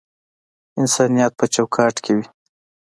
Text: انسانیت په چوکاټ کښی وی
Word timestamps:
انسانیت 0.79 1.31
په 1.39 1.45
چوکاټ 1.53 1.95
کښی 2.03 2.13
وی 2.15 2.25